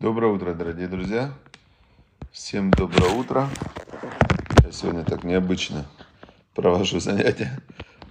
[0.00, 1.32] Доброе утро, дорогие друзья.
[2.30, 3.50] Всем доброе утро.
[4.62, 5.86] Я сегодня так необычно
[6.54, 7.60] провожу занятия.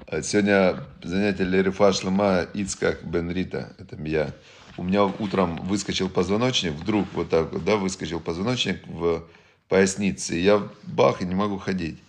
[0.05, 3.73] А Сегодня занятие Лерифа Шлема Ицкак Бен Рита.
[3.77, 4.33] Это я.
[4.75, 9.23] У меня утром выскочил позвоночник, вдруг вот так вот, да, выскочил позвоночник в
[9.69, 10.35] пояснице.
[10.35, 11.99] Я бах, и не могу ходить.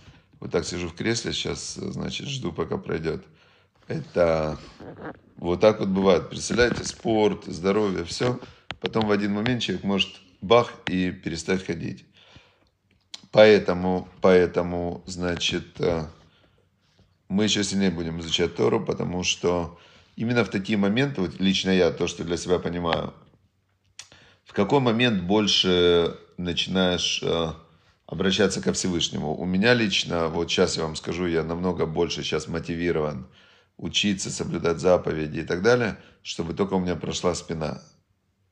[0.40, 3.22] Вот так сижу в кресле, сейчас, значит, жду, пока пройдет.
[3.86, 4.58] Это
[5.36, 6.28] вот так вот бывает.
[6.30, 8.40] Представляете, спорт, здоровье, все.
[8.80, 10.08] Потом в один момент человек может
[10.40, 12.04] бах и перестать ходить.
[13.30, 16.06] Поэтому, поэтому, значит, э,
[17.28, 19.78] мы еще сильнее будем изучать Тору, потому что
[20.16, 23.12] именно в такие моменты, вот лично я, то, что для себя понимаю,
[24.44, 27.52] в какой момент больше начинаешь э,
[28.06, 29.36] обращаться ко Всевышнему.
[29.36, 33.26] У меня лично, вот сейчас я вам скажу, я намного больше сейчас мотивирован
[33.76, 37.82] учиться, соблюдать заповеди и так далее, чтобы только у меня прошла спина.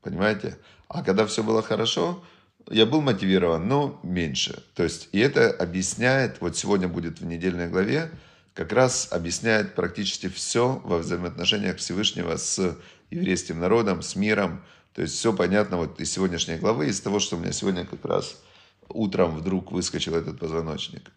[0.07, 0.57] Понимаете?
[0.87, 2.23] А когда все было хорошо,
[2.71, 4.63] я был мотивирован, но меньше.
[4.77, 8.09] То есть, и это объясняет, вот сегодня будет в недельной главе,
[8.55, 12.79] как раз объясняет практически все во взаимоотношениях Всевышнего с
[13.11, 14.63] еврейским народом, с миром.
[14.95, 18.05] То есть все понятно вот из сегодняшней главы, из того, что у меня сегодня как
[18.05, 18.41] раз
[18.89, 21.11] утром вдруг выскочил этот позвоночник.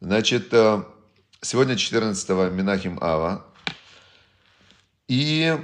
[0.00, 0.82] Значит, э,
[1.40, 3.46] сегодня 14 Минахим Ава.
[5.06, 5.56] И,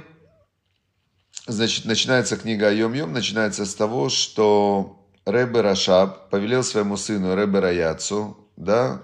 [1.47, 8.37] значит, начинается книга Йом-Йом, начинается с того, что Ребе Рашаб повелел своему сыну Ребе Раяцу,
[8.55, 9.03] да,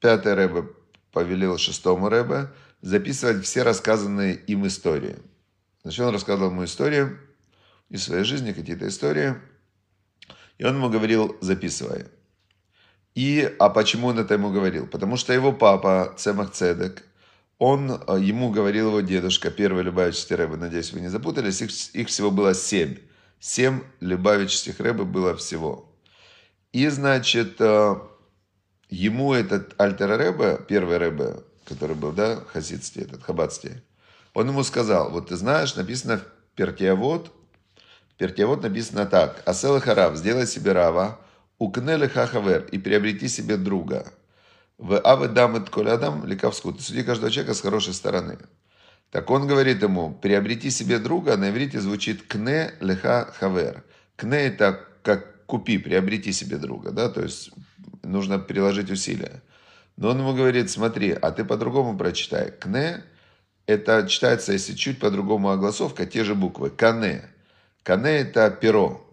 [0.00, 0.68] пятый Ребе
[1.12, 2.48] повелел шестому Ребе
[2.80, 5.16] записывать все рассказанные им истории.
[5.82, 7.18] Значит, он рассказывал ему историю
[7.88, 9.34] из своей жизни, какие-то истории.
[10.58, 12.06] И он ему говорил, записывай.
[13.14, 14.86] И, а почему он это ему говорил?
[14.86, 17.04] Потому что его папа, Цемах Цедек,
[17.58, 22.08] он, э, ему говорил его дедушка, первый Любавичский Рэбе, надеюсь, вы не запутались, их, их
[22.08, 22.98] всего было семь.
[23.40, 25.92] Семь Любавичских Рэбе было всего.
[26.72, 27.96] И, значит, э,
[28.90, 33.82] ему этот Альтер Рэбе, первый Рэбе, который был, да, в хасидстве, этот хаббатстве,
[34.34, 37.32] он ему сказал, вот ты знаешь, написано в Пертиавод,
[38.12, 41.18] в Пертиавод написано так, Асел Харав, сделай себе рава,
[41.58, 44.12] укнели хахавер, и приобрети себе друга.
[44.78, 48.38] В авы дамет колядам ты суди каждого человека с хорошей стороны.
[49.10, 53.82] Так он говорит ему, приобрети себе друга, на иврите звучит кне леха хавер.
[54.16, 57.50] Кне это как купи, приобрети себе друга, да, то есть
[58.02, 59.42] нужно приложить усилия.
[59.96, 62.52] Но он ему говорит, смотри, а ты по-другому прочитай.
[62.52, 63.02] Кне,
[63.66, 66.70] это читается, если чуть по-другому огласовка, те же буквы.
[66.70, 67.24] Кане.
[67.82, 69.04] Кане это перо.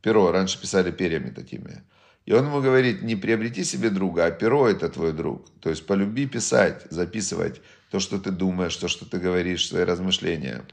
[0.00, 1.82] Перо, раньше писали перьями такими.
[2.24, 5.46] И он ему говорит, не приобрети себе друга, а перо это твой друг.
[5.60, 7.60] То есть полюби писать, записывать
[7.90, 10.64] то, что ты думаешь, то, что ты говоришь, свои размышления.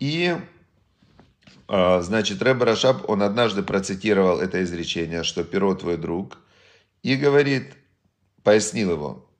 [0.00, 0.34] И
[1.68, 6.38] а, Значит, Рэб Рашаб, он однажды процитировал это изречение, что перо твой друг,
[7.02, 7.74] и говорит,
[8.42, 9.30] пояснил его,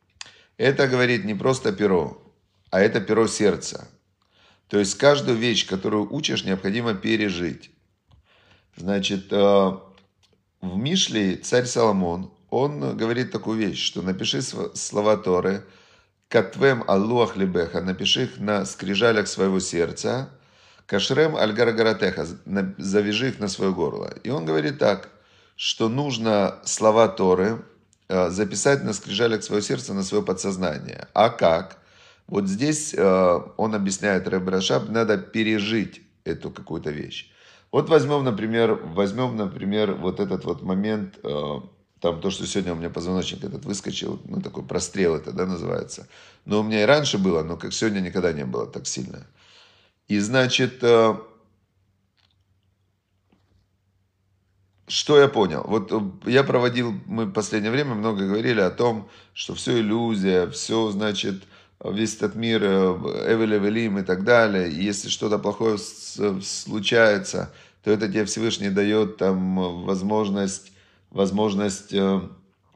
[0.56, 2.22] это, говорит, не просто перо,
[2.70, 3.88] а это перо сердца.
[4.68, 7.70] То есть каждую вещь, которую учишь, необходимо пережить.
[8.76, 9.78] Значит, э,
[10.60, 15.64] в Мишле царь Соломон, он говорит такую вещь, что напиши слова Торы,
[16.28, 20.30] Катвем аллуах либеха, напиши их на скрижалях своего сердца,
[20.86, 22.26] Кашрем альгарагаратеха,
[22.78, 24.14] завяжи их на свое горло.
[24.22, 25.08] И он говорит так,
[25.56, 27.62] что нужно слова Торы
[28.08, 31.08] э, записать на скрижалях своего сердца, на свое подсознание.
[31.12, 31.78] А как?
[32.28, 37.30] Вот здесь э, он объясняет Рэб Рашаб, надо пережить эту какую-то вещь.
[37.72, 41.60] Вот возьмем, например, возьмем, например, вот этот вот момент, э,
[42.00, 46.08] там то, что сегодня у меня позвоночник этот выскочил, ну такой прострел это, да, называется.
[46.44, 49.26] Но у меня и раньше было, но как сегодня никогда не было так сильно.
[50.08, 51.16] И значит, э,
[54.86, 55.64] что я понял?
[55.66, 60.48] Вот э, я проводил, мы в последнее время много говорили о том, что все иллюзия,
[60.48, 61.42] все, значит,
[61.84, 64.70] весь этот мир, Эвель и так далее.
[64.70, 70.72] И если что-то плохое случается, то это тебе Всевышний дает там возможность,
[71.10, 72.20] возможность э,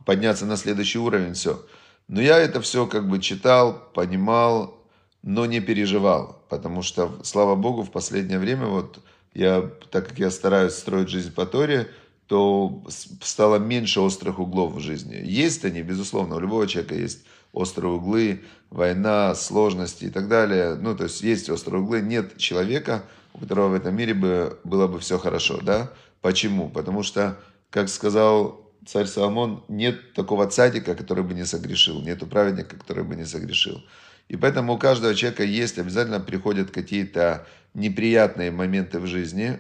[0.05, 1.65] подняться на следующий уровень, все.
[2.07, 4.79] Но я это все как бы читал, понимал,
[5.23, 9.01] но не переживал, потому что, слава Богу, в последнее время вот
[9.35, 11.89] я, так как я стараюсь строить жизнь по Торе,
[12.27, 12.83] то
[13.21, 15.21] стало меньше острых углов в жизни.
[15.25, 20.75] Есть они, безусловно, у любого человека есть острые углы, война, сложности и так далее.
[20.75, 22.01] Ну, то есть есть острые углы.
[22.01, 25.93] Нет человека, у которого в этом мире бы, было бы все хорошо, да?
[26.21, 26.69] Почему?
[26.69, 27.39] Потому что,
[27.71, 33.17] как сказал царь Соломон, нет такого цадика, который бы не согрешил, нету праведника, который бы
[33.17, 33.83] не согрешил.
[34.29, 39.59] И поэтому у каждого человека есть, обязательно приходят какие-то неприятные моменты в жизни,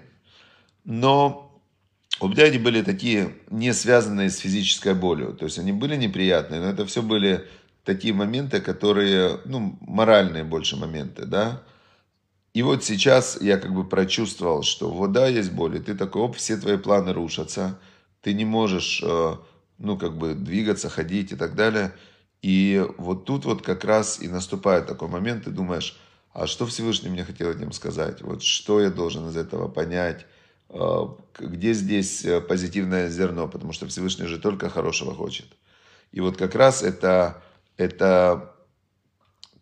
[0.84, 1.50] но
[2.20, 5.32] у меня они были такие, не связанные с физической болью.
[5.32, 7.46] То есть они были неприятные, но это все были
[7.84, 11.62] такие моменты, которые, ну, моральные больше моменты, да.
[12.52, 16.22] И вот сейчас я как бы прочувствовал, что вот да, есть боль, и ты такой,
[16.22, 17.78] оп, все твои планы рушатся,
[18.22, 19.36] ты не можешь, э,
[19.78, 21.92] ну, как бы двигаться, ходить и так далее.
[22.42, 25.98] И вот тут вот как раз и наступает такой момент, ты думаешь,
[26.32, 28.22] а что Всевышний мне хотел этим сказать?
[28.22, 30.26] Вот что я должен из этого понять?
[30.68, 31.06] Э,
[31.38, 33.48] где здесь э, позитивное зерно?
[33.48, 35.46] Потому что Всевышний же только хорошего хочет.
[36.12, 37.42] И вот как раз это,
[37.80, 38.52] это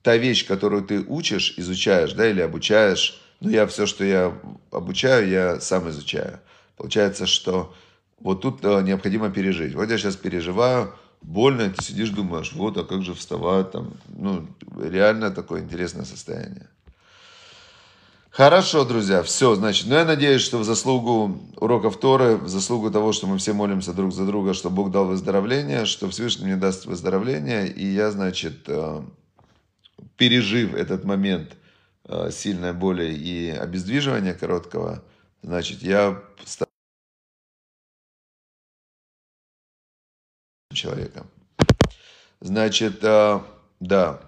[0.03, 3.21] та вещь, которую ты учишь, изучаешь, да, или обучаешь.
[3.41, 4.37] Ну, я все, что я
[4.73, 6.41] обучаю, я сам изучаю.
[6.77, 7.75] Получается, что
[8.19, 9.75] вот тут э, необходимо пережить.
[9.75, 13.95] Вот я сейчас переживаю, больно, ты сидишь, думаешь, вот, а как же вставать там.
[14.09, 16.69] Ну, реально такое интересное состояние.
[18.31, 23.13] Хорошо, друзья, все, значит, ну я надеюсь, что в заслугу уроков Торы, в заслугу того,
[23.13, 26.85] что мы все молимся друг за друга, что Бог дал выздоровление, что Всевышний мне даст
[26.87, 29.03] выздоровление, и я, значит, э,
[30.17, 31.57] пережив этот момент
[32.05, 35.03] э, сильной боли и обездвиживания короткого,
[35.43, 36.23] значит, я
[40.73, 41.27] человека.
[42.41, 43.41] Значит, э,
[43.81, 44.28] да.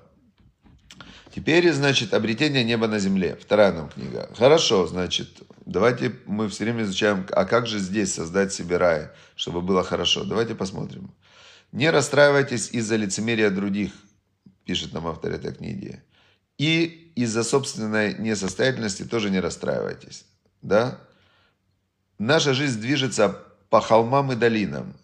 [1.35, 3.39] Теперь, значит, обретение неба на земле.
[3.41, 4.29] Вторая нам книга.
[4.37, 5.29] Хорошо, значит,
[5.65, 10.25] давайте мы все время изучаем, а как же здесь создать себе рай, чтобы было хорошо.
[10.25, 11.15] Давайте посмотрим.
[11.71, 13.93] Не расстраивайтесь из-за лицемерия других,
[14.65, 16.03] пишет нам автор этой книги.
[16.59, 20.25] И из-за собственной несостоятельности тоже не расстраивайтесь.
[20.63, 20.99] Да?
[22.19, 23.39] Наша жизнь движется
[23.71, 24.97] по холмам и долинам.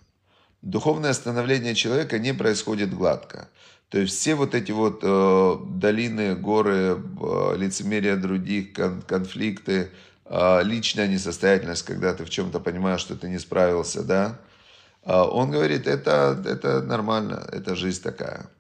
[0.61, 3.49] Духовное становление человека не происходит гладко.
[3.89, 9.91] То есть все вот эти вот э, долины, горы, э, лицемерие других, кон, конфликты,
[10.25, 14.41] э, личная несостоятельность, когда ты в чем-то понимаешь, что ты не справился, да,
[15.05, 18.51] э, он говорит, это, это нормально, это жизнь такая.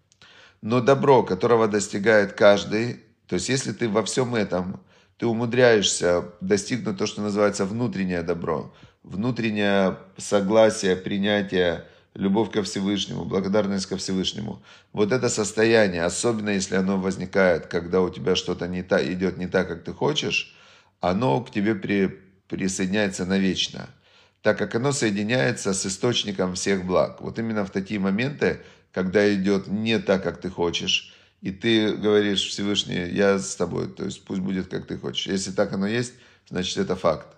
[0.62, 4.80] Но добро, которого достигает каждый, то есть если ты во всем этом,
[5.18, 11.84] ты умудряешься достигнуть то, что называется внутреннее добро, внутреннее согласие, принятие,
[12.16, 14.62] любовь ко Всевышнему, благодарность ко Всевышнему.
[14.92, 19.46] Вот это состояние, особенно если оно возникает, когда у тебя что-то не та, идет не
[19.46, 20.56] так, как ты хочешь,
[21.00, 22.06] оно к тебе при,
[22.48, 23.88] присоединяется навечно,
[24.42, 27.20] так как оно соединяется с источником всех благ.
[27.20, 28.60] Вот именно в такие моменты,
[28.92, 34.04] когда идет не так, как ты хочешь, и ты говоришь Всевышний, я с тобой, то
[34.04, 35.26] есть пусть будет, как ты хочешь.
[35.26, 36.14] Если так оно есть,
[36.48, 37.35] значит это факт.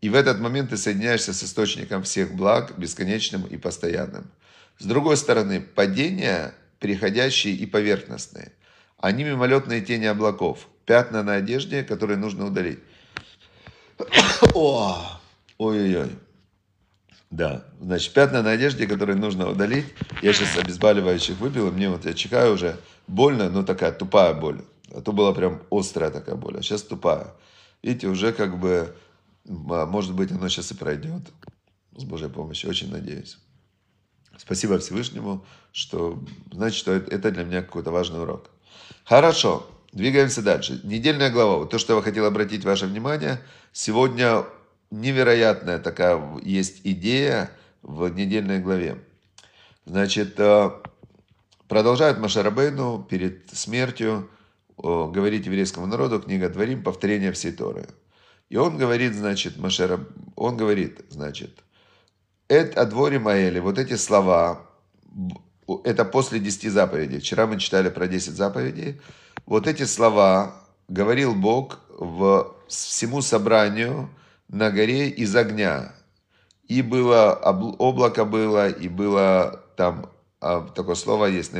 [0.00, 4.30] И в этот момент ты соединяешься с источником всех благ, бесконечным и постоянным.
[4.78, 8.52] С другой стороны, падения приходящие и поверхностные.
[8.98, 12.78] Они мимолетные тени облаков, пятна на одежде, которые нужно удалить.
[14.54, 16.10] Ой-ой-ой.
[17.30, 19.86] Да, значит, пятна на одежде, которые нужно удалить.
[20.22, 24.62] Я сейчас обезболивающих выпил, и мне вот я чекаю уже больно, но такая тупая боль.
[24.94, 27.34] А то была прям острая такая боль, а сейчас тупая.
[27.82, 28.96] Видите, уже как бы
[29.48, 31.22] может быть, оно сейчас и пройдет.
[31.96, 33.38] С Божьей помощью, очень надеюсь.
[34.36, 36.22] Спасибо Всевышнему, что
[36.52, 38.50] значит, что это для меня какой-то важный урок.
[39.04, 40.80] Хорошо, двигаемся дальше.
[40.84, 41.56] Недельная глава.
[41.58, 43.40] Вот то, что я хотел обратить ваше внимание.
[43.72, 44.44] Сегодня
[44.90, 47.50] невероятная такая есть идея
[47.82, 49.02] в недельной главе.
[49.86, 50.70] Значит, э,
[51.66, 54.30] продолжает Машарабейну перед смертью
[54.76, 57.88] говорить еврейскому народу, книга Дворим, повторение всей Торы.
[58.48, 60.00] И он говорит, значит, Машера,
[60.36, 61.62] он говорит, значит,
[62.48, 64.66] это о дворе Маэли, вот эти слова,
[65.84, 67.20] это после 10 заповедей.
[67.20, 69.00] Вчера мы читали про 10 заповедей.
[69.44, 70.54] Вот эти слова
[70.88, 74.08] говорил Бог в всему собранию
[74.48, 75.94] на горе из огня.
[76.68, 77.34] И было,
[77.78, 81.58] облако было, и было там, а, такое слово есть на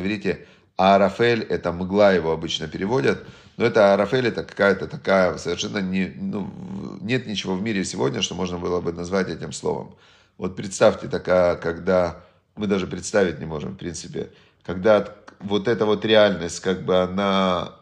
[0.78, 3.26] Арафель, это мгла его обычно переводят.
[3.56, 6.49] Но это Рафаэль, это какая-то такая совершенно не, ну,
[7.00, 9.97] нет ничего в мире сегодня, что можно было бы назвать этим словом.
[10.38, 12.20] Вот представьте, такая, когда
[12.54, 14.30] мы даже представить не можем, в принципе,
[14.62, 15.08] когда
[15.40, 17.75] вот эта вот реальность, как бы она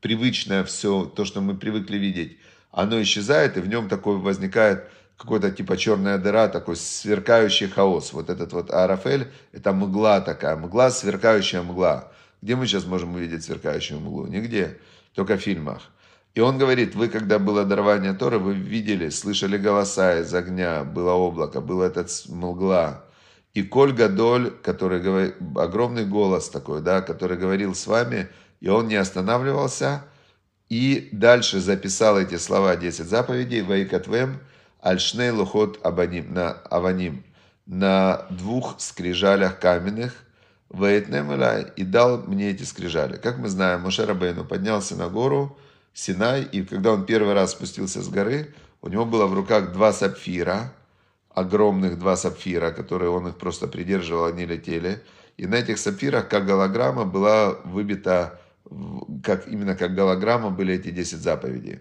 [0.00, 2.38] привычная все, то, что мы привыкли видеть,
[2.70, 8.12] оно исчезает, и в нем такой возникает какой-то типа черная дыра, такой сверкающий хаос.
[8.12, 12.12] Вот этот вот Арафель, это мгла такая, мгла, сверкающая мгла.
[12.42, 14.26] Где мы сейчас можем увидеть сверкающую мглу?
[14.26, 14.78] Нигде
[15.14, 15.90] только в фильмах.
[16.34, 21.12] И он говорит, вы, когда было дарование Торы, вы видели, слышали голоса из огня, было
[21.12, 23.04] облако, был этот мгла.
[23.52, 28.28] И Коль Гадоль, который говорит, огромный голос такой, да, который говорил с вами,
[28.60, 30.04] и он не останавливался,
[30.68, 34.38] и дальше записал эти слова 10 заповедей, Ваикатвем,
[34.80, 37.24] альшней лухот абаним, на аваним,
[37.66, 40.14] на двух скрижалях каменных,
[40.70, 41.32] Вейтнем
[41.76, 43.16] и дал мне эти скрижали.
[43.16, 45.58] Как мы знаем, Моше Рабейну поднялся на гору
[45.92, 49.92] Синай, и когда он первый раз спустился с горы, у него было в руках два
[49.92, 50.72] сапфира,
[51.30, 55.02] огромных два сапфира, которые он их просто придерживал, они летели.
[55.36, 58.40] И на этих сапфирах, как голограмма, была выбита,
[59.24, 61.80] как, именно как голограмма были эти 10 заповедей.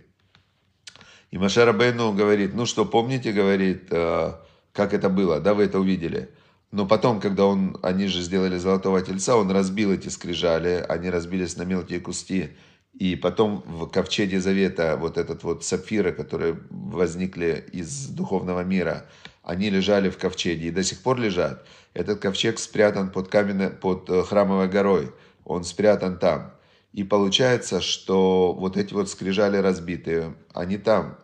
[1.30, 4.34] И Маша Рабейну говорит, ну что, помните, говорит, э,
[4.74, 6.30] как это было, да, вы это увидели.
[6.72, 11.58] Но потом, когда он, они же сделали золотого тельца, он разбил эти скрижали, они разбились
[11.58, 12.50] на мелкие куски.
[12.94, 19.06] И потом в ковчеге завета вот этот вот сапфиры, которые возникли из духовного мира,
[19.42, 21.66] они лежали в ковчеге и до сих пор лежат.
[21.94, 25.12] Этот ковчег спрятан под, каменной, под э, храмовой горой,
[25.46, 26.52] он спрятан там.
[26.94, 31.18] И получается, что вот эти вот скрижали разбитые, они там.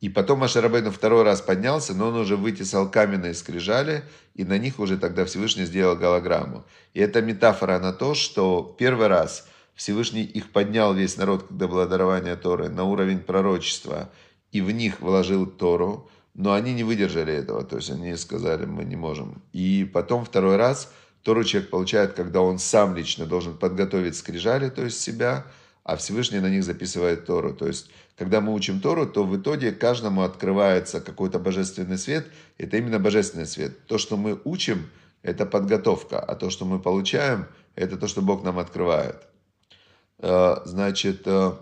[0.00, 4.78] И потом Машарабейну второй раз поднялся, но он уже вытесал каменные скрижали, и на них
[4.78, 6.64] уже тогда Всевышний сделал голограмму.
[6.94, 11.86] И это метафора на то, что первый раз Всевышний их поднял, весь народ, когда было
[11.86, 14.10] дарование Торы, на уровень пророчества,
[14.52, 18.84] и в них вложил Тору, но они не выдержали этого, то есть они сказали, мы
[18.84, 19.42] не можем.
[19.52, 20.92] И потом второй раз
[21.24, 25.46] Тору человек получает, когда он сам лично должен подготовить скрижали, то есть себя,
[25.82, 27.52] а Всевышний на них записывает Тору.
[27.54, 32.26] То есть, когда мы учим Тору, то в итоге каждому открывается какой-то божественный свет.
[32.58, 33.86] Это именно божественный свет.
[33.86, 34.90] То, что мы учим,
[35.22, 37.46] это подготовка, а то, что мы получаем,
[37.76, 39.22] это то, что Бог нам открывает.
[40.18, 41.52] Э, значит, э,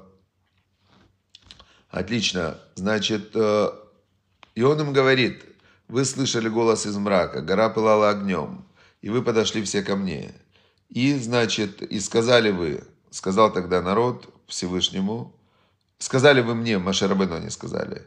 [1.91, 2.59] отлично.
[2.75, 3.69] Значит, э,
[4.55, 5.45] и он им говорит,
[5.89, 8.65] вы слышали голос из мрака, гора пылала огнем,
[9.03, 10.33] и вы подошли все ко мне.
[10.89, 15.36] И, значит, и сказали вы, сказал тогда народ Всевышнему,
[15.99, 18.03] сказали вы мне, Машарабену не сказали,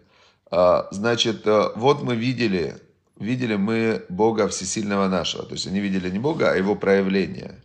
[0.51, 2.77] «А, значит, вот мы видели,
[3.17, 7.61] видели мы Бога Всесильного нашего, то есть они видели не Бога, а Его проявление.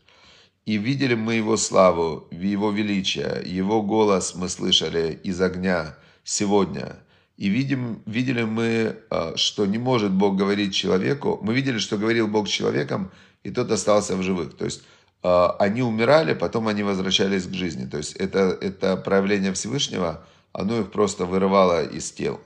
[0.66, 6.96] И видели мы Его славу, Его величие, Его голос мы слышали из огня сегодня.
[7.36, 11.38] И видим, видели мы, а, что не может Бог говорить человеку.
[11.42, 13.10] Мы видели, что говорил Бог человеком,
[13.42, 14.56] и тот остался в живых.
[14.56, 14.82] То есть
[15.24, 17.86] они умирали, потом они возвращались к жизни.
[17.86, 22.40] То есть это, это проявление Всевышнего, оно их просто вырывало из тел.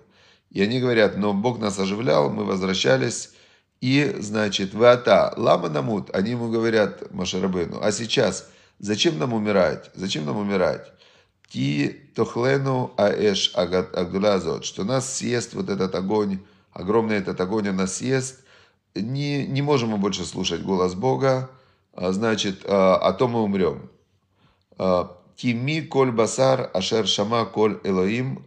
[0.50, 3.32] И они говорят, но Бог нас оживлял, мы возвращались,
[3.80, 9.90] и, значит, вата, лама намут, они ему говорят, Машарабыну, а сейчас, зачем нам умирать?
[9.94, 10.86] Зачем нам умирать?
[11.48, 16.40] Ки тохлену аэш агдулазот, что нас съест вот этот огонь,
[16.72, 18.40] огромный этот огонь нас съест,
[18.94, 21.57] не, не можем мы больше слушать голос Бога, а,
[21.98, 23.90] значит, а, а то мы умрем.
[24.78, 28.44] А, Кими коль басар ашер шама коль элоим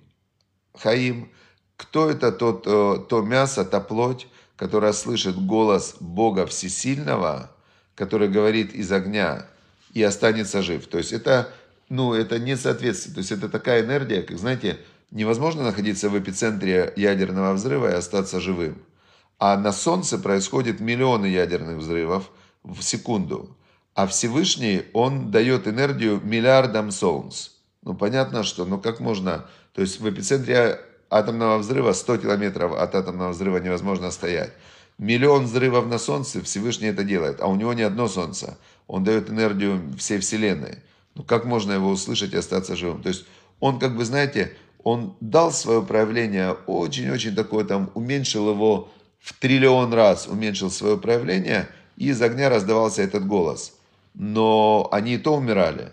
[0.77, 1.31] хаим.
[1.77, 7.49] Кто это тот, э, то мясо, та плоть, которая слышит голос Бога Всесильного,
[7.95, 9.47] который говорит из огня
[9.93, 10.85] и останется жив.
[10.87, 11.51] То есть это
[11.91, 13.13] ну, это не соответствие.
[13.13, 14.79] То есть это такая энергия, как, знаете,
[15.11, 18.81] невозможно находиться в эпицентре ядерного взрыва и остаться живым.
[19.39, 22.31] А на Солнце происходит миллионы ядерных взрывов
[22.63, 23.55] в секунду.
[23.93, 27.49] А Всевышний, он дает энергию миллиардам Солнц.
[27.83, 29.45] Ну, понятно, что, ну, как можно...
[29.73, 34.53] То есть в эпицентре атомного взрыва 100 километров от атомного взрыва невозможно стоять.
[34.97, 38.57] Миллион взрывов на Солнце Всевышний это делает, а у него не одно Солнце.
[38.87, 40.79] Он дает энергию всей Вселенной.
[41.15, 43.01] Ну как можно его услышать и остаться живым?
[43.01, 43.25] То есть
[43.59, 49.93] он, как бы, знаете, он дал свое проявление очень-очень такое, там, уменьшил его в триллион
[49.93, 51.69] раз, уменьшил свое проявление,
[52.01, 53.73] и из огня раздавался этот голос.
[54.15, 55.91] Но они и то умирали.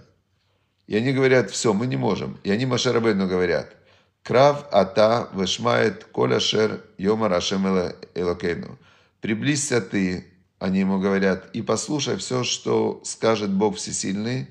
[0.87, 2.39] И они говорят, все, мы не можем.
[2.45, 3.77] И они Машарабейну говорят,
[4.23, 7.67] Крав ата вешмает коля шер йома рашем
[8.15, 8.79] элокейну.
[9.21, 10.27] Приблизься ты,
[10.59, 14.49] они ему говорят, и послушай все, что скажет Бог Всесильный,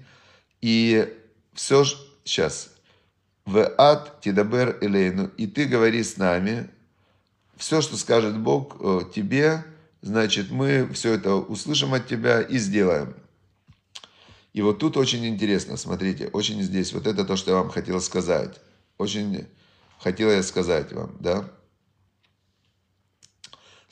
[0.62, 1.12] и
[1.54, 1.86] все,
[2.24, 2.70] сейчас,
[3.46, 6.70] в ад тидабер элейну, и ты говори с нами,
[7.56, 9.64] все, что скажет Бог э, тебе,
[10.02, 13.16] значит, мы все это услышим от тебя и сделаем.
[14.54, 18.02] И вот тут очень интересно, смотрите, очень здесь, вот это то, что я вам хотел
[18.02, 18.60] сказать.
[18.98, 19.48] Очень
[20.00, 21.50] хотел я сказать вам, да.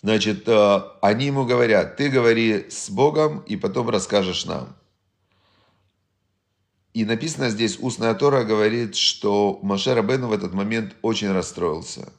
[0.02, 4.76] Значит, э, они ему говорят, ты говори с Богом и потом расскажешь нам.
[6.94, 12.14] И написано здесь, устная Тора говорит, что Маше Рабену в этот момент очень расстроился.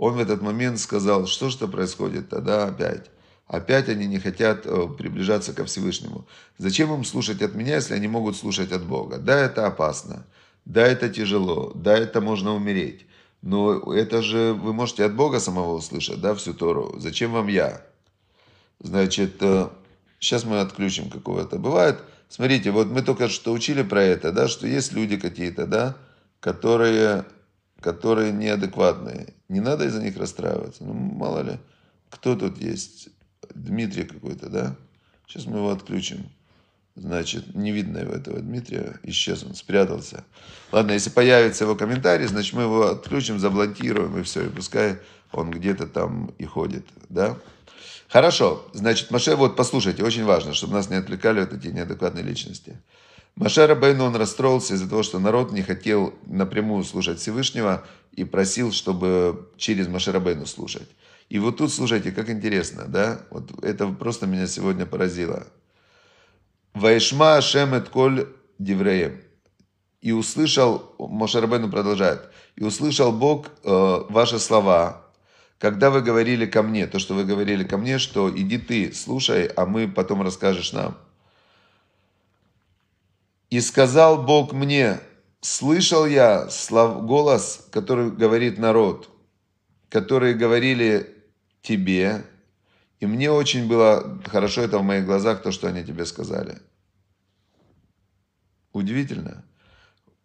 [0.00, 3.10] Он в этот момент сказал, что же происходит тогда опять.
[3.46, 6.26] Опять они не хотят э, приближаться ко Всевышнему.
[6.56, 9.18] Зачем им слушать от меня, если они могут слушать от Бога?
[9.18, 10.24] Да, это опасно.
[10.64, 11.72] Да, это тяжело.
[11.74, 13.04] Да, это можно умереть.
[13.42, 16.94] Но это же вы можете от Бога самого услышать, да, всю Тору.
[16.98, 17.82] Зачем вам я?
[18.78, 19.42] Значит,
[20.18, 21.58] сейчас э, мы отключим какого-то.
[21.58, 21.98] Бывает,
[22.30, 25.94] смотрите, вот мы только что учили про это, да, что есть люди какие-то, да,
[26.40, 27.26] которые,
[27.82, 29.34] которые неадекватные.
[29.50, 30.84] Не надо из-за них расстраиваться.
[30.84, 31.58] Ну, мало ли,
[32.08, 33.08] кто тут есть?
[33.52, 34.76] Дмитрий какой-то, да?
[35.26, 36.30] Сейчас мы его отключим.
[36.94, 40.22] Значит, не видно его этого Дмитрия, исчез он, спрятался.
[40.70, 44.98] Ладно, если появится его комментарий, значит, мы его отключим, заблокируем и все, и пускай
[45.32, 47.36] он где-то там и ходит, да?
[48.08, 52.76] Хорошо, значит, Маше, вот послушайте, очень важно, чтобы нас не отвлекали вот эти неадекватные личности.
[53.34, 58.72] Маше Рабейну, он расстроился из-за того, что народ не хотел напрямую слушать Всевышнего и просил,
[58.72, 60.88] чтобы через Маше Рабейну слушать.
[61.28, 63.20] И вот тут, слушайте, как интересно, да?
[63.30, 65.46] Вот это просто меня сегодня поразило.
[66.74, 68.26] Вайшма Ашем коль
[68.58, 69.20] дивреем.
[70.00, 75.04] И услышал, Мошарабену продолжает, и услышал Бог э, ваши слова,
[75.58, 79.46] когда вы говорили ко мне, то, что вы говорили ко мне, что иди ты, слушай,
[79.46, 80.96] а мы потом расскажешь нам.
[83.50, 85.00] И сказал Бог мне,
[85.40, 89.08] слышал я слов, голос, который говорит народ,
[89.88, 91.14] которые говорили
[91.62, 92.24] тебе,
[93.00, 96.58] и мне очень было хорошо это в моих глазах, то, что они тебе сказали.
[98.72, 99.44] Удивительно.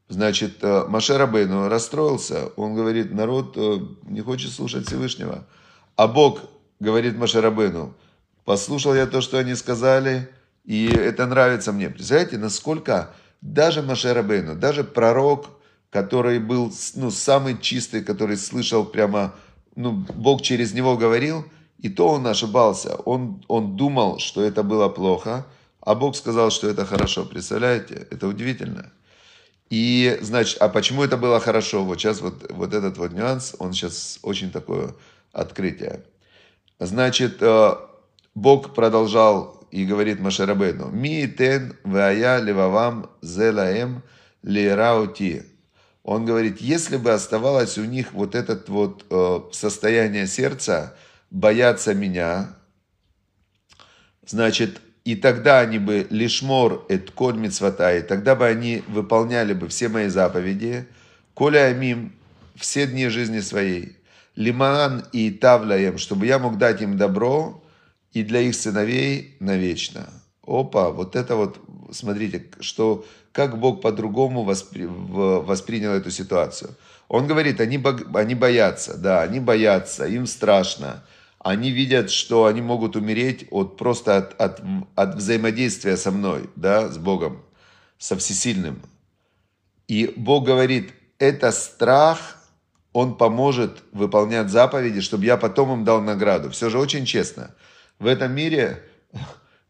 [0.07, 2.49] Значит, э, Маше Рабейну расстроился.
[2.57, 5.47] Он говорит, народ э, не хочет слушать Всевышнего.
[5.95, 6.41] А Бог
[6.79, 7.95] говорит Маше Рабейну,
[8.43, 10.29] послушал я то, что они сказали,
[10.63, 11.89] и это нравится мне.
[11.89, 15.49] Представляете, насколько даже Маше Рабейну, даже пророк,
[15.91, 19.35] который был ну, самый чистый, который слышал прямо,
[19.75, 21.45] ну, Бог через него говорил,
[21.77, 22.95] и то он ошибался.
[23.05, 25.45] Он, он думал, что это было плохо,
[25.79, 27.23] а Бог сказал, что это хорошо.
[27.25, 28.07] Представляете?
[28.09, 28.91] Это удивительно.
[29.69, 31.83] И, значит, а почему это было хорошо?
[31.83, 34.95] Вот сейчас вот, вот этот вот нюанс, он сейчас очень такое
[35.31, 36.03] открытие.
[36.79, 37.75] Значит, э,
[38.33, 44.03] Бог продолжал и говорит Машарабейну, «Ми тен вая левавам зелаем
[44.41, 45.43] лираути».
[46.01, 50.95] Он говорит, если бы оставалось у них вот это вот э, состояние сердца,
[51.29, 52.55] бояться меня,
[54.25, 59.67] значит, и тогда они бы лишмор эт коль митцвата, и тогда бы они выполняли бы
[59.67, 60.87] все мои заповеди,
[61.33, 62.13] коля амим,
[62.55, 63.97] все дни жизни своей,
[64.37, 67.61] лиман и тавляем, чтобы я мог дать им добро
[68.15, 70.07] и для их сыновей навечно.
[70.47, 71.59] Опа, вот это вот,
[71.91, 76.75] смотрите, что, как Бог по-другому воспри, воспринял эту ситуацию.
[77.09, 81.03] Он говорит, они, они боятся, да, они боятся, им страшно,
[81.39, 84.61] они видят, что они могут умереть от, просто от, от,
[84.95, 87.43] от взаимодействия со мной, да, с Богом,
[87.97, 88.81] со Всесильным.
[89.89, 92.37] И Бог говорит, это страх,
[92.93, 96.49] он поможет выполнять заповеди, чтобы я потом им дал награду.
[96.49, 97.53] Все же очень честно.
[97.99, 98.83] В этом мире,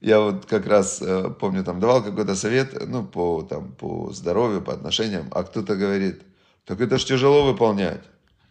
[0.01, 4.61] я вот как раз э, помню, там давал какой-то совет, ну, по, там, по здоровью,
[4.61, 6.21] по отношениям, а кто-то говорит,
[6.65, 8.01] так это ж тяжело выполнять.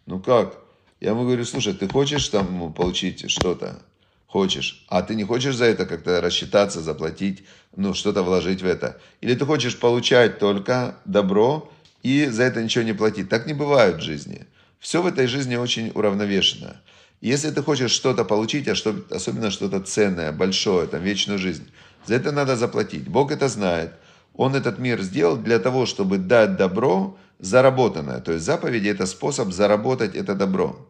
[0.05, 0.57] Ну как?
[1.01, 3.81] Я ему говорю, слушай, ты хочешь там получить что-то?
[4.27, 4.85] Хочешь.
[4.87, 7.43] А ты не хочешь за это как-то рассчитаться, заплатить,
[7.75, 8.99] ну, что-то вложить в это?
[9.21, 13.29] Или ты хочешь получать только добро и за это ничего не платить?
[13.29, 14.45] Так не бывает в жизни.
[14.79, 16.81] Все в этой жизни очень уравновешено.
[17.25, 21.67] Если ты хочешь что-то получить, а что, особенно что-то ценное, большое, там, вечную жизнь,
[22.05, 23.07] за это надо заплатить.
[23.07, 23.93] Бог это знает.
[24.35, 28.19] Он этот мир сделал для того, чтобы дать добро, заработанное.
[28.19, 30.87] То есть заповеди– это способ заработать это добро.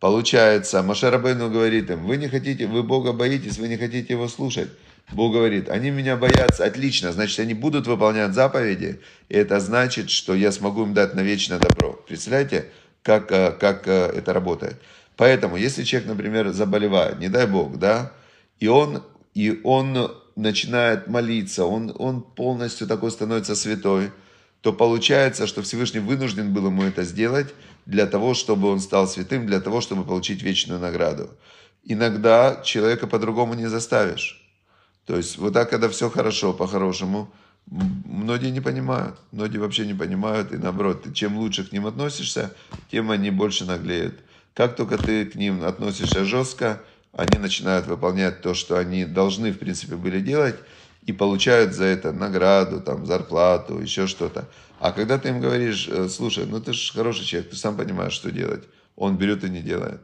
[0.00, 4.70] Получается, Машарабейну говорит им, вы не хотите, вы Бога боитесь, вы не хотите Его слушать.
[5.12, 10.34] Бог говорит, они меня боятся, отлично, значит, они будут выполнять заповеди, и это значит, что
[10.34, 11.92] я смогу им дать на вечное добро.
[12.08, 12.72] Представляете,
[13.04, 14.80] как, э, как э, это работает?
[15.16, 18.12] Поэтому, если человек, например, заболевает, не дай Бог, да,
[18.58, 19.02] и он,
[19.34, 24.10] и он начинает молиться, он, он полностью такой становится святой,
[24.60, 27.54] то получается, что Всевышний вынужден был ему это сделать
[27.86, 31.30] для того, чтобы он стал святым, для того, чтобы получить вечную награду.
[31.84, 34.40] Иногда человека по-другому не заставишь.
[35.04, 37.30] То есть вот так, когда все хорошо, по-хорошему,
[37.66, 39.18] многие не понимают.
[39.32, 40.52] Многие вообще не понимают.
[40.52, 42.54] И наоборот, ты чем лучше к ним относишься,
[42.90, 44.18] тем они больше наглеют.
[44.54, 46.80] Как только ты к ним относишься жестко,
[47.12, 50.56] они начинают выполнять то, что они должны, в принципе, были делать,
[51.02, 54.48] и получают за это награду, там, зарплату, еще что-то.
[54.80, 58.14] А когда ты им говоришь, э, слушай, ну ты же хороший человек, ты сам понимаешь,
[58.14, 58.64] что делать,
[58.96, 60.00] он берет и не делает.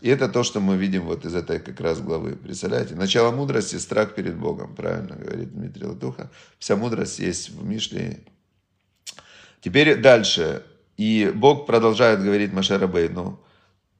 [0.00, 2.34] И это то, что мы видим вот из этой как раз главы.
[2.34, 2.94] Представляете?
[2.94, 6.30] Начало мудрости– страх перед Богом, правильно говорит Дмитрий Латуха.
[6.58, 8.20] Вся мудрость есть в Мишле.
[9.60, 10.64] Теперь дальше.
[10.96, 13.40] И Бог продолжает говорить Маше Рабейну,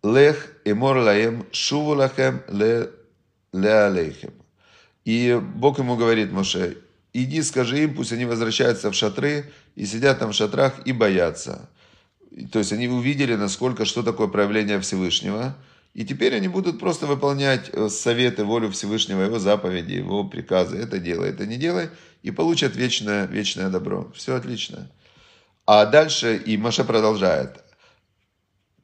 [0.03, 2.91] «Лех эмор лаем шуву лахем ле,
[3.53, 4.33] ле алейхем».
[5.05, 6.77] И Бог ему говорит, Моше,
[7.12, 11.69] иди скажи им, пусть они возвращаются в шатры и сидят там в шатрах и боятся.
[12.51, 15.57] То есть они увидели, насколько, что такое проявление Всевышнего.
[15.95, 20.79] И теперь они будут просто выполнять э, советы, волю Всевышнего, его заповеди, его приказы.
[20.79, 21.91] Это делай, это не делай.
[22.23, 24.11] И получат вечное, вечное добро.
[24.15, 24.91] Все отлично.
[25.67, 27.62] А дальше и Маша продолжает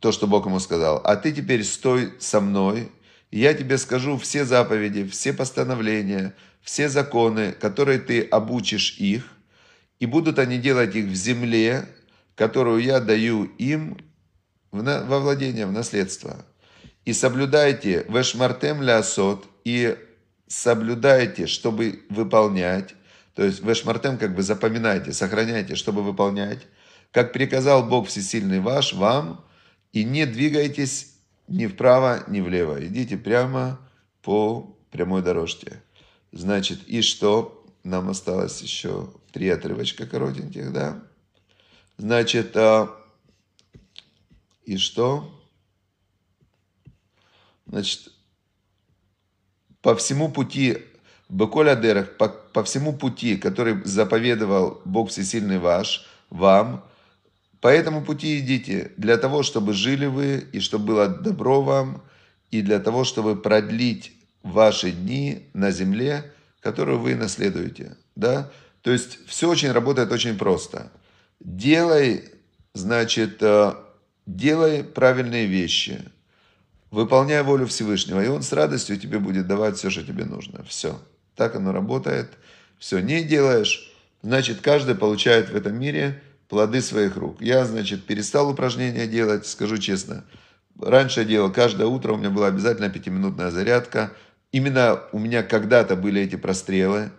[0.00, 1.00] то, что Бог ему сказал.
[1.04, 2.90] А ты теперь стой со мной,
[3.30, 9.24] и я тебе скажу все заповеди, все постановления, все законы, которые ты обучишь их,
[9.98, 11.88] и будут они делать их в земле,
[12.36, 13.98] которую я даю им
[14.70, 16.44] во владение, в наследство.
[17.04, 19.96] И соблюдайте вешмартем лясот, и
[20.46, 22.94] соблюдайте, чтобы выполнять,
[23.34, 26.66] то есть вешмартем как бы запоминайте, сохраняйте, чтобы выполнять,
[27.12, 29.44] как приказал Бог Всесильный ваш вам,
[29.92, 31.14] и не двигайтесь
[31.48, 32.84] ни вправо, ни влево.
[32.84, 33.80] Идите прямо
[34.22, 35.82] по прямой дорожке.
[36.32, 37.64] Значит, и что?
[37.84, 41.02] Нам осталось еще три отрывочка коротеньких, да?
[41.96, 42.94] Значит, а,
[44.64, 45.34] и что?
[47.66, 48.12] Значит,
[49.80, 50.78] по всему пути,
[51.28, 56.84] Беколя Дерах, по, по всему пути, который заповедовал Бог Всесильный ваш, вам,
[57.60, 62.02] по этому пути идите, для того, чтобы жили вы, и чтобы было добро вам,
[62.50, 67.96] и для того, чтобы продлить ваши дни на земле, которую вы наследуете.
[68.14, 68.50] Да?
[68.82, 70.90] То есть все очень работает очень просто.
[71.40, 72.24] Делай,
[72.74, 73.74] значит, э,
[74.26, 76.00] делай правильные вещи,
[76.90, 80.64] выполняй волю Всевышнего, и Он с радостью тебе будет давать все, что тебе нужно.
[80.64, 81.00] Все.
[81.34, 82.30] Так оно работает.
[82.78, 83.92] Все, не делаешь,
[84.22, 87.40] значит, каждый получает в этом мире плоды своих рук.
[87.40, 90.24] Я, значит, перестал упражнения делать, скажу честно.
[90.80, 94.12] Раньше я делал каждое утро, у меня была обязательно пятиминутная зарядка.
[94.52, 97.10] Именно у меня когда-то были эти прострелы.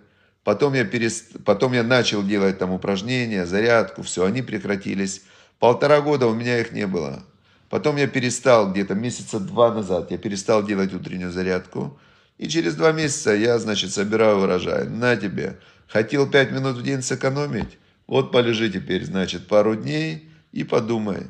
[0.44, 1.44] Потом я, перест...
[1.46, 5.22] Потом я начал делать там упражнения, зарядку, все, они прекратились.
[5.60, 7.24] Полтора года у меня их не было.
[7.70, 12.00] Потом я перестал где-то месяца два назад, я перестал делать утреннюю зарядку.
[12.38, 14.88] И через два месяца я, значит, собираю урожай.
[14.88, 15.60] На тебе.
[15.88, 17.78] Хотел пять минут в день сэкономить?
[18.10, 21.28] Вот полежи теперь, значит, пару дней и подумай.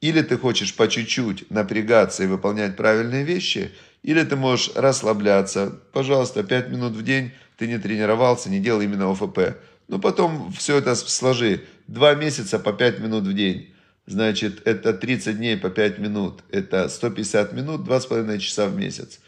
[0.00, 3.70] Или ты хочешь по чуть-чуть напрягаться и выполнять правильные вещи,
[4.02, 5.78] или ты можешь расслабляться.
[5.92, 9.58] Пожалуйста, пять минут в день ты не тренировался, не делал именно ОФП.
[9.86, 11.62] Но потом все это сложи.
[11.86, 13.72] Два месяца по 5 минут в день.
[14.06, 16.42] Значит, это 30 дней по 5 минут.
[16.50, 19.20] Это 150 минут, 2,5 часа в месяц.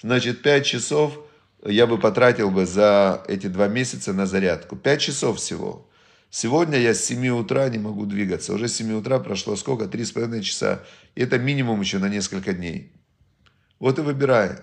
[0.00, 1.18] Значит, 5 часов
[1.62, 4.76] я бы потратил бы за эти два месяца на зарядку.
[4.76, 5.86] 5 часов всего.
[6.30, 8.52] Сегодня я с 7 утра не могу двигаться.
[8.52, 9.84] Уже с 7 утра прошло сколько?
[9.84, 10.82] 3,5 часа.
[11.14, 12.92] И это минимум еще на несколько дней.
[13.78, 14.58] Вот и выбирай.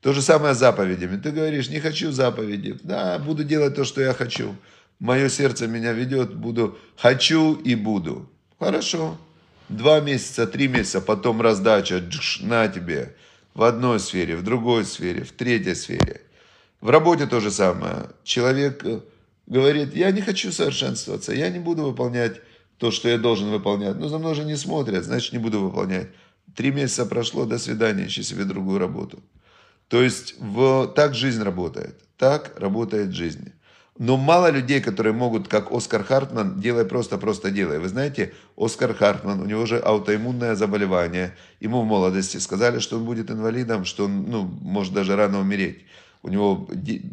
[0.00, 1.16] То же самое с заповедями.
[1.16, 2.78] Ты говоришь, не хочу заповеди.
[2.82, 4.54] Да, буду делать то, что я хочу.
[4.98, 8.30] Мое сердце меня ведет, буду, хочу и буду.
[8.58, 9.18] Хорошо.
[9.68, 13.16] Два месяца, три месяца, потом раздача, джш, на тебе.
[13.52, 16.22] В одной сфере, в другой сфере, в третьей сфере.
[16.80, 18.10] В работе то же самое.
[18.22, 19.00] Человек э,
[19.46, 22.40] говорит, я не хочу совершенствоваться, я не буду выполнять
[22.78, 23.96] то, что я должен выполнять.
[23.96, 26.08] Но за мной же не смотрят, значит не буду выполнять.
[26.54, 29.20] Три месяца прошло, до свидания, ищи себе другую работу.
[29.88, 31.96] То есть в, так жизнь работает.
[32.16, 33.52] Так работает жизнь.
[33.98, 37.78] Но мало людей, которые могут, как Оскар Хартман, делай просто, просто делай.
[37.78, 41.34] Вы знаете, Оскар Хартман, у него же аутоиммунное заболевание.
[41.60, 45.84] Ему в молодости сказали, что он будет инвалидом, что он ну, может даже рано умереть.
[46.22, 46.68] У него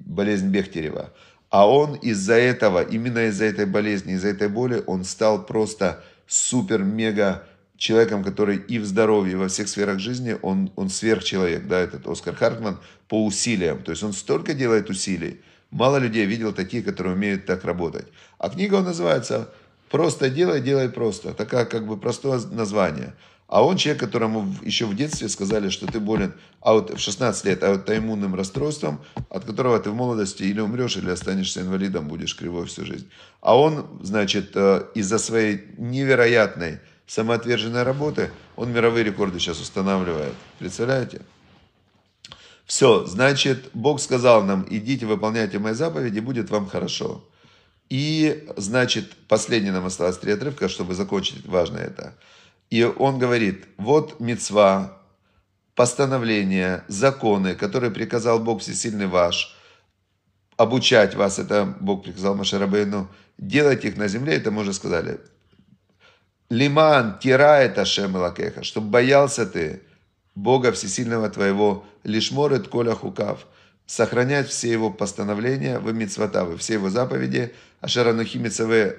[0.05, 1.13] болезнь Бехтерева.
[1.53, 7.43] А он из-за этого, именно из-за этой болезни, из-за этой боли, он стал просто супер-мега
[7.77, 12.07] человеком, который и в здоровье, и во всех сферах жизни, он, он сверхчеловек, да, этот
[12.07, 13.83] Оскар Хартман, по усилиям.
[13.83, 15.41] То есть он столько делает усилий.
[15.69, 18.07] Мало людей видел такие, которые умеют так работать.
[18.39, 19.53] А книга он называется
[19.91, 21.35] «Просто делай, делай просто».
[21.35, 23.13] Такая как бы простое название.
[23.53, 27.63] А он человек, которому еще в детстве сказали, что ты болен аут, в 16 лет
[27.63, 32.83] аутоиммунным расстройством, от которого ты в молодости или умрешь, или останешься инвалидом, будешь кривой всю
[32.83, 33.07] жизнь.
[33.41, 40.33] А он, значит, э, из-за своей невероятной самоотверженной работы, он мировые рекорды сейчас устанавливает.
[40.57, 41.21] Представляете?
[42.65, 47.23] Все, значит, Бог сказал нам, идите, выполняйте мои заповеди, будет вам хорошо.
[47.87, 52.15] И, значит, последний нам осталось три отрывка, чтобы закончить, важно это.
[52.69, 54.97] И он говорит, вот мецва,
[55.75, 59.55] постановления, законы, которые приказал Бог Всесильный ваш,
[60.57, 65.19] обучать вас, это Бог приказал Машарабейну, делать их на земле, это мы уже сказали,
[66.49, 69.81] Лиман тирает Ашем Лакеха, чтобы боялся ты
[70.35, 73.47] Бога Всесильного твоего, лишморет коля хукав,
[73.85, 78.97] сохранять все его постановления в мицватавы, все его заповеди, ашаранухи мицаве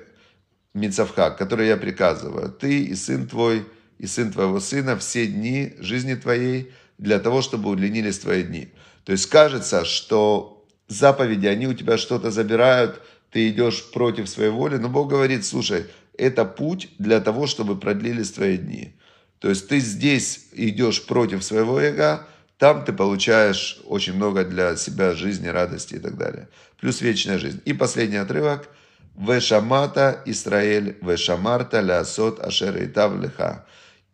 [0.74, 2.50] мицавха, которые я приказываю.
[2.50, 3.66] Ты и сын твой,
[3.98, 8.68] и сын твоего сына все дни жизни твоей, для того, чтобы удлинились твои дни.
[9.04, 14.76] То есть кажется, что заповеди, они у тебя что-то забирают, ты идешь против своей воли,
[14.76, 18.94] но Бог говорит, слушай, это путь для того, чтобы продлились твои дни.
[19.40, 22.26] То есть ты здесь идешь против своего эго,
[22.58, 26.48] там ты получаешь очень много для себя жизни, радости и так далее.
[26.80, 27.60] Плюс вечная жизнь.
[27.64, 28.68] И последний отрывок.
[29.16, 33.64] Вешамата Исраэль, вешамарта лясот ашер и лиха.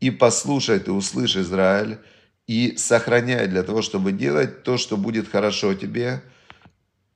[0.01, 1.99] И послушай ты, услышь, Израиль,
[2.47, 6.23] и сохраняй для того, чтобы делать то, что будет хорошо тебе,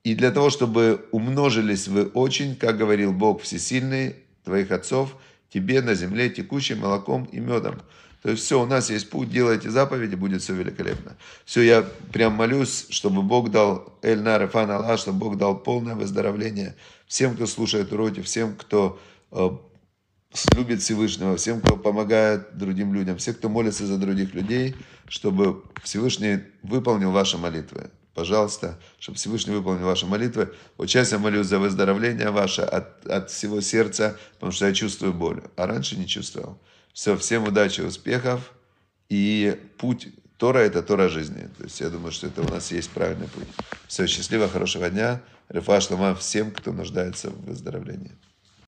[0.03, 5.17] и для того, чтобы умножились вы очень, как говорил Бог Всесильный, твоих отцов,
[5.53, 7.81] тебе на земле текущим молоком и медом.
[8.25, 11.15] То есть все, у нас есть путь, делайте заповеди, будет все великолепно.
[11.45, 16.75] Все, я прям молюсь, чтобы Бог дал Эльна Рефан Аллах, чтобы Бог дал полное выздоровление
[17.07, 18.99] всем, кто слушает уроки, всем, кто
[19.31, 19.51] э,
[20.57, 24.75] любит Всевышнего, всем, кто помогает другим людям, всем, кто молится за других людей,
[25.07, 27.91] чтобы Всевышний выполнил ваши молитвы.
[28.15, 30.55] Пожалуйста, чтобы Всевышний выполнил ваши молитвы.
[30.79, 35.13] Вот сейчас я молюсь за выздоровление ваше от, от всего сердца, потому что я чувствую
[35.13, 36.59] боль, а раньше не чувствовал.
[36.95, 38.53] Все, всем удачи, успехов.
[39.09, 41.51] И путь Тора– это Тора жизни.
[41.59, 43.49] То есть я думаю, что это у нас есть правильный путь.
[43.89, 45.21] Все, счастливо, хорошего дня.
[45.49, 48.13] Рефа шлама всем, кто нуждается в выздоровлении.